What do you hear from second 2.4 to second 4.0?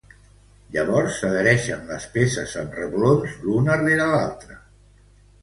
amb reblons l'una